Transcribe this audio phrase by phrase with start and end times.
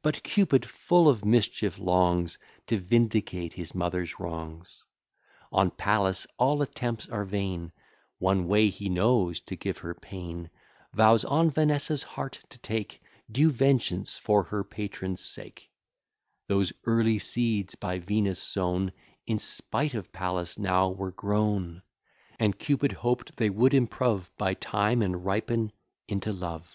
[0.00, 4.82] But Cupid, full of mischief, longs To vindicate his mother's wrongs.
[5.52, 7.70] On Pallas all attempts are vain:
[8.18, 10.48] One way he knows to give her pain;
[10.94, 15.70] Vows on Vanessa's heart to take Due vengeance, for her patron's sake;
[16.48, 18.90] Those early seeds by Venus sown,
[19.26, 21.82] In spite of Pallas now were grown;
[22.38, 25.72] And Cupid hoped they would improve By time, and ripen
[26.08, 26.74] into love.